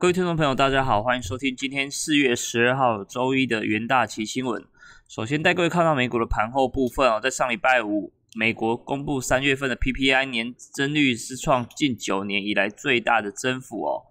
[0.00, 4.64] 各位听众朋友，大家好，欢迎收听今天四月十二号周一的元大旗新闻。
[5.06, 14.06] 首先带各位看到美股的盘后部分哦，在上礼拜五，美国公布三月份的 PPI 年增率是创近九年以来最大的增幅哦。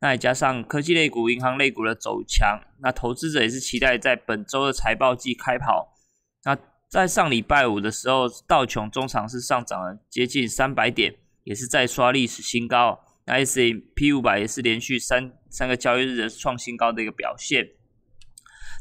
[0.00, 5.96] 那也加上科技类股、银行类股的走强，那投资者也是期待在本周的财报季开跑。
[6.44, 6.56] 那
[6.88, 13.00] 在上礼拜五的时候，道琼中场是上涨了接近三百点，也是再刷历史新高。
[13.26, 17.70] S M P 五百也是连续三三个交易日的创新高的一个表现。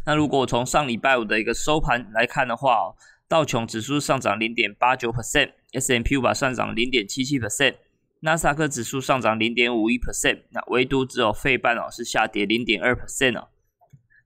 [0.05, 2.93] 那如果从上礼拜五的一个收盘来看的话，
[3.29, 7.75] 道琼指数上涨零点八九 percent，S M P 五百上涨零点七七 percent，
[8.19, 13.47] 纳斯达克指数上涨零点五一 percent，那唯独只有费半哦是下跌零点二 percent 哦。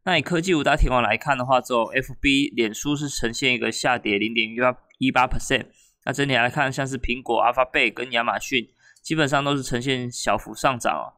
[0.03, 5.67] 那以科技五大天王来看的话，只有 F B 脸书是呈现一个下跌零点一八一八 percent。
[6.05, 8.67] 那整体来看，像是苹果、阿法贝跟亚马逊。
[9.07, 11.15] 基本上都是呈现小幅上涨哦。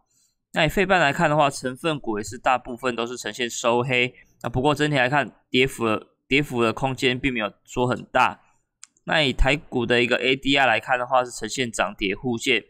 [0.54, 4.14] 那以费半来看的话，成分股也是大部分都是呈现收黑。
[4.44, 8.42] 那不过整体来看，跌幅的跌幅的空间并没有说很大。
[9.06, 12.64] 那以台股的一个 ADR 来看的话，是呈现涨跌互现。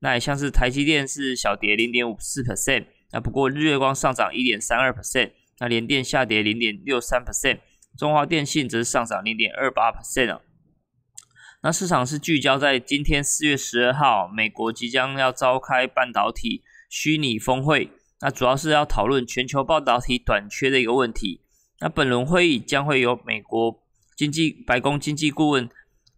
[0.00, 2.84] 那也像是台积电是小跌零点五四 percent。
[3.10, 5.32] 那不过日月光上涨一点三二 percent。
[5.60, 7.60] 那联电下跌零点六三 percent。
[7.96, 10.42] 中华电信则是上涨零点二八 percent 啊。
[11.68, 17.90] 那市场是聚焦在今天四月十二号，美国即将要召开半导体虚拟峰会，
[18.22, 21.42] 那主要是要讨论全球半导体短缺的一个问题。
[21.80, 23.82] 那本轮会议将会由美国
[24.16, 25.68] 经济白宫经济顾问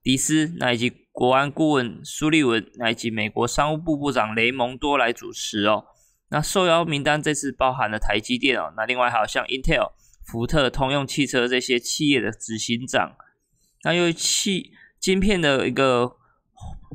[0.05, 5.87] 迪斯，那以及国安顾问苏利文，那以及美国商务部部长雷蒙多来主持哦。
[6.29, 9.91] 那受邀名单这次包含了台积电哦，那另外还有像 Intel、
[10.25, 13.17] 福特、通用汽车这些企业的执行长，
[13.83, 16.17] 那因为汽晶片的一个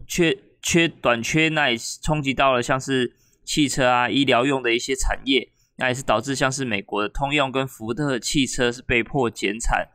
[0.07, 9.89] 缺缺短缺，那也是冲击到了像是汽车啊、医疗用的一些产业，那也是导致像是美国的通用跟福特汽车是被迫减产。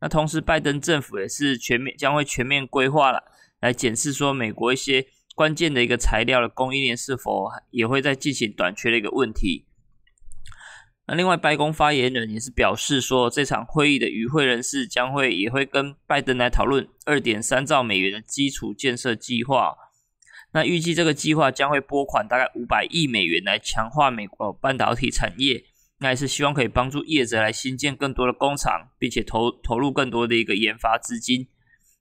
[0.00, 3.22] 那同时，拜登政府也是全面将会全面规划了，
[3.60, 9.66] 来检视说美国一些关键的一个材料的供应链是否也会在进行短缺的一个问题。
[11.10, 19.74] 那另外，白宫发言人也是表示说，这场会议的与会人士将会也会跟拜登来讨论二点三兆美元的基础建设计划。
[20.52, 25.64] 那预计这个计划将会拨款大概五百亿美元来强化美国半导体产业，
[25.98, 31.48] 那也是希望可以帮助业者来新建更多的工厂，并且投投入更多的一个研发资金，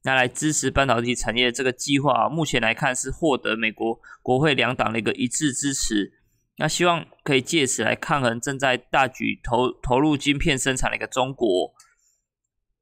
[0.03, 2.30] 那来支持半导体产业这个计划。
[2.30, 6.14] 目前来看是获得美国国会两党的一个一致支持。
[6.59, 11.74] 那希望可以借此来抗衡正在大举投投入晶片生产的一个中国。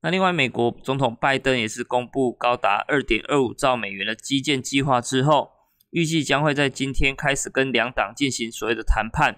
[0.02, 5.52] 那另外，美国总统拜登也是公布高达二点二五兆美元的基建计划之后，
[5.92, 9.38] 预计将会在今天开始跟两党进行所谓的谈判。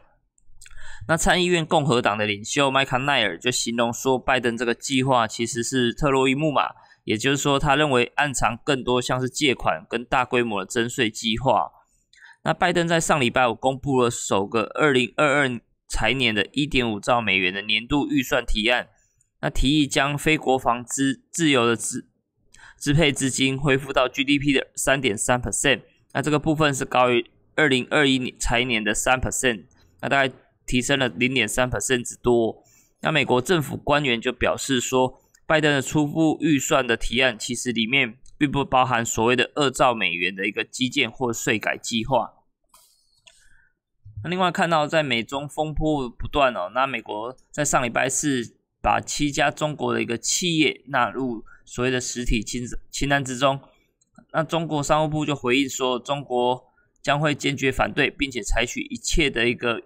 [1.10, 6.70] 那参议院共和党的领袖麦康奈尔就形容说，拜登这个计划其实是特洛伊木马，
[7.04, 11.72] 也就是说，他认为暗藏更多像是借款跟大规模的征税计划。
[12.42, 18.88] 那拜登在上礼拜五公布了首个二零二二财年的一点五兆美元的年度预算提案，
[19.42, 22.08] 那提议将非国防资自由的支
[22.80, 25.82] 支配资金恢复到 GDP 的三点三 percent，
[26.14, 29.66] 那这个部分是高于二零二一年财年的三 percent，
[30.02, 30.34] 那大概
[30.66, 32.64] 提升了零点三 percent 之多。
[33.02, 38.19] 那美国政府官员就表示说，拜登的初步预算的提案其实里面。
[38.40, 42.36] 并不包含所谓的二兆美元的一个基建或税改计划。
[44.24, 53.60] 那另外看到在美中风波不断哦，那美国在上礼拜四把七家中国的一个企业纳入所谓的实体清清单之中。
[54.32, 56.64] 那中国商务部就回应说，中国
[57.02, 59.84] 将会坚决反对，并且采取一切的一个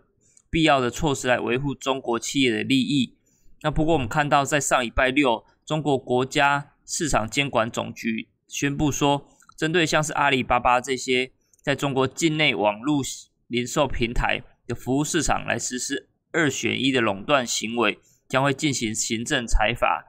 [0.51, 3.17] 必要的措施来维护中国企业的利益。
[3.61, 8.29] 那不过我们看到在上礼拜六，中国国家市场监管总局。
[8.53, 9.27] 宣布说，
[9.57, 11.31] 针对像是阿里巴巴这些
[11.63, 13.01] 在中国境内网络
[13.47, 17.97] 零售平台的服务市场来实施二选一的垄断行为，
[18.29, 20.05] 将会进行行政裁罚，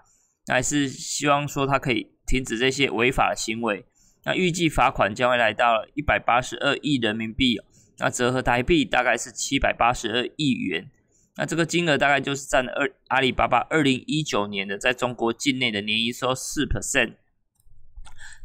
[0.46, 3.86] 还是希望说它可以停止这些违法行为。
[4.24, 7.58] 那预计罚款将会来到一百八十二亿人民币，
[7.96, 10.90] 那折合台币大概是七百八十二亿元。
[11.36, 17.14] 那这个金额大概就是占二阿里巴巴二零一九年的在中国境内的年营收四 percent。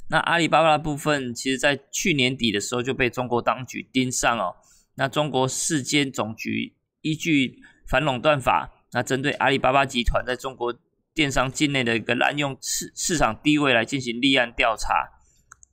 [0.09, 4.55] 那阿里巴巴的部分，其实在去年底的时候就被中国当局盯上哦。
[4.95, 10.75] 那中国市监总局依据反垄断法，那针对阿里巴巴集团在中国
[11.13, 15.11] 电商境内的一个滥用市市场地位来进行立案调查。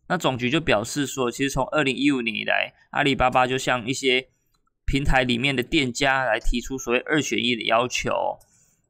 [0.09, 4.29] 那总局就表示说，其实从二零一五年以来，阿里巴巴就向一些
[4.85, 8.39] 平台里面的店家来提出所谓二选一的要求，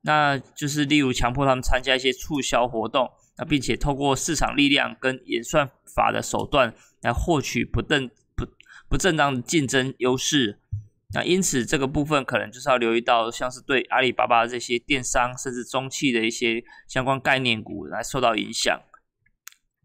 [0.02, 8.46] 那就是例如强迫他们参加一些促销活动，那并且透过市场力量跟演算法的手段来获取不正不
[8.88, 10.58] 不正当的竞争优势。
[11.14, 18.80] 那因此这个部分可能就是要留意到，像是对阿里巴巴这些电商甚至中汽的一些相关概念股来受到影响。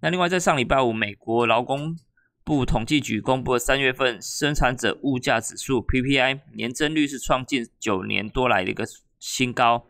[0.01, 1.95] 那另外在上礼拜五，美国劳工
[2.44, 8.83] 部统计局公布了三月份生产者物价指数 PPI 年增率是创近九年多来的一个
[9.19, 9.86] 新高。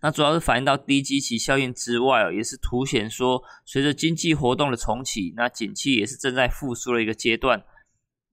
[0.00, 7.64] 那主要是反映到低基期效应之外哦，也是凸显说随着经济活动的重启，那景气也是正在复苏的一个阶段。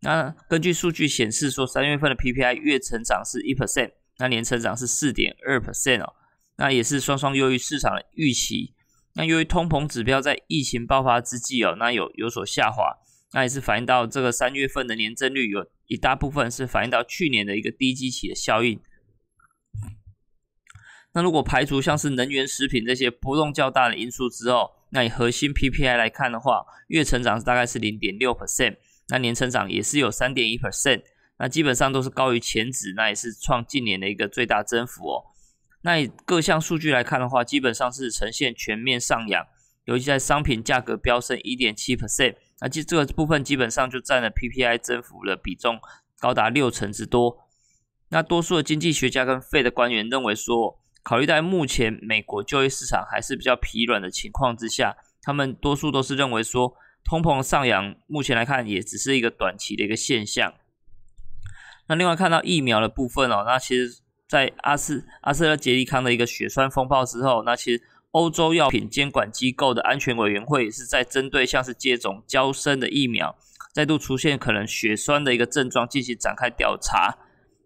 [0.01, 6.13] 那根据数据显示说，三月份的 PPI 月成长是一 percent，那年成长是四点二 percent 哦，
[6.57, 8.73] 那也是双双优于市场的预期。
[9.15, 12.97] 那由于通膨指标在疫情爆发之际哦，那有有所下滑，
[13.31, 18.79] 那也是反映到这个三月份的年增率有一大部分是反映到去年的一个低基期的效应。
[21.13, 28.77] 那如果排除像是能源、食品这些波动较大的因素之后，那以核心 PPI 来看的话，月成长大概是零点六 percent。
[29.09, 31.03] 那年成长也是有三点一 percent，
[31.37, 35.23] 那基本上都是高于前值，那也是创近年的一个最大增幅哦。
[35.81, 39.45] 那以各项数据来看的话，基本上是呈现全面上扬，
[39.85, 45.79] 尤其在商品价格飙升一点七 percent，那这这个部分基本上就占了 PPI 增幅的比重
[46.19, 47.37] 高达六成之多。
[48.09, 56.75] 那多数的经济学家跟费的官员认为说，考虑到目前美国就业市场还是比较疲软的情况之下，他们多数都是认为说。
[57.05, 60.53] 通膨上扬，目前来看也只是一个短期的一个现象。
[61.87, 73.35] 那另外看到疫苗的部分哦，那其实，在阿斯阿斯勒捷利康的一个血栓风暴之后，那其实欧洲药品监管机构的安全委员会也是在针对像是接种胶生的疫苗
[73.73, 77.17] 再度出现可能血栓的一个症状进行展开调查。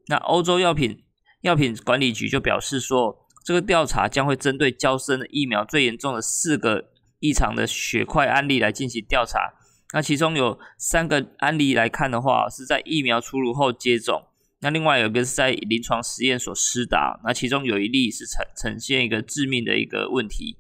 [0.08, 1.04] 那欧洲药品
[1.42, 6.90] 药品管理局就表示说，这个调查将会针对胶生的疫苗最严重的四个。
[7.20, 9.52] 异常的血块案例来进行调查，
[9.92, 14.28] 那其中有三个案例来看的话，是在疫苗出炉后接种，
[14.60, 20.58] 那另外有一个是在临床实验所施打，那其中有一例是呈呈现一个致命的一个问题。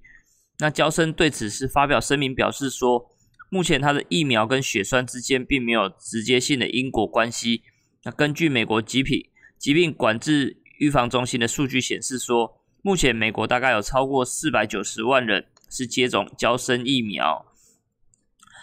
[0.57, 3.11] 那焦生对此是发表声明表示说，
[3.51, 7.61] 目前他的疫苗跟血栓之间并没有直接性的因果关系。
[8.03, 9.23] 那根据美国疾病
[9.59, 12.56] 疾病管制预防中心的数据显示说，
[12.87, 15.47] 目前美国大概有超过四百九十万人。
[15.69, 17.45] 是接种胶生疫苗。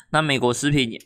[0.08, 0.98] 那美国食品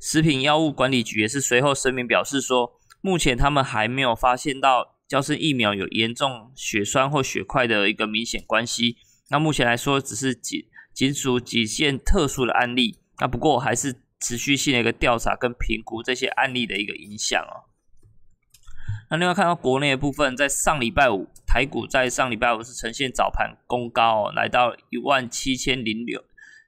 [0.00, 8.96] 食品药物管理局也是随后声明表示说，目前他们还没有发现到胶生疫苗有严重血栓或血块的一个明显关系。
[9.28, 12.98] 那目前来说，只是仅仅属几件特殊的案例。
[13.18, 17.67] 那不过还是持续性的一个调查跟评估这些案例的一个影响哦。
[19.10, 26.22] 那另外看到国内的部分，在上礼拜五，台股在上礼拜五是呈现早盘攻高哦，来到一万七千零六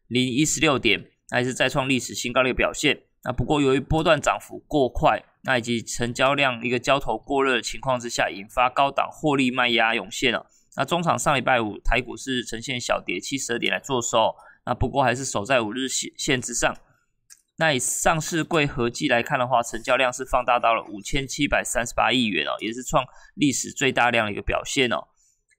[0.09, 3.03] 零一十六点，那也是再创历史新高的一个表现。
[3.25, 10.47] 那不过由于波段涨幅过快，那以及成交量一个交投过热的情况之下，引发高档获利卖压涌现了。
[10.77, 14.35] 那中场上礼拜五台股是呈现小跌七十二点来做收，
[14.65, 16.75] 那不过还是守在五日线线之上。
[17.61, 25.09] 那以上市柜合计来看的话，成交量是放大到了五千七百三十八亿元哦，也是创历史最大量的一个表现哦。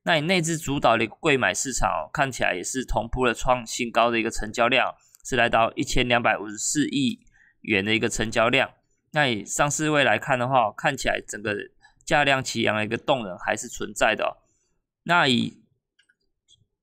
[0.01, 4.91] 那以内资主导的一个柜买市场哦，看起来也是同步了创新高的一个成交量，
[5.24, 7.20] 是来到一千两百五十四亿
[7.62, 8.72] 元的一个成交量。
[9.12, 11.55] 那以上市位来看的话，看起来整个
[12.03, 14.38] 价量齐扬的一个动能还是存在的。
[15.03, 15.61] 那以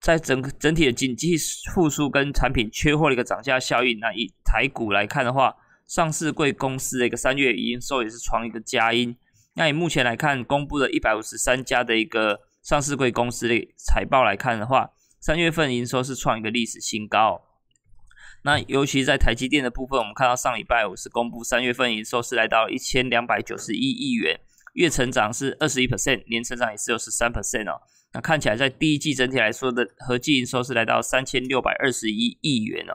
[0.00, 1.36] 在整个整体的经济
[1.74, 9.16] 复苏跟产品缺货的一个涨价效应，那以台股来看的话，上市贵公司的一个三月营收也是创一个佳音。
[9.54, 14.90] 那以目前来看，公布的一百五十三家的一个上市贵公司的财报来看的话，
[15.20, 17.42] 三月份营收是创一个历史新高。
[18.42, 24.38] 那尤其在台积电的部分，我们看到上礼拜五是公布三月份营收是来到一千两百九十一亿元，
[24.74, 27.82] 月成长是二十一 percent，年成长也是有十三 percent 哦。
[28.12, 32.94] 那看起来，在第一季整体来说的合计营收是来到三千六百二十一亿元哦。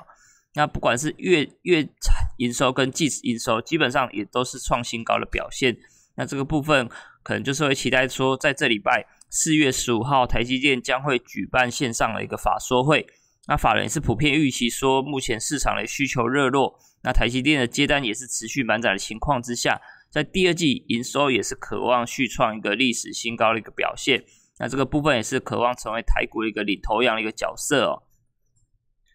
[0.55, 5.77] 那不管是月月产营收跟季营收，基本上也都是创新高的表现。
[6.15, 6.87] 那这个部分
[7.23, 13.07] 可能就是会期待说，在这礼拜四月十五号，台积电将会举办线上的一个法说会。
[13.47, 24.23] 那法人也是普遍预期说，目前市场的需求热络，那台积电的接单也是持续满载的情况之下，在第二季营收也是渴望续创一个历史新高的一个表现。
[24.59, 28.03] 那这个部分也是渴望成为台股的一个领头羊的一个角色哦。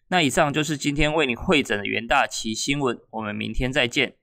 [0.09, 4.18] 那以上就是今天为你会诊的元大旗新闻，我们明天再见。